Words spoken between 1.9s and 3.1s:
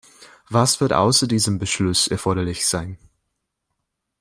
erforderlich sein?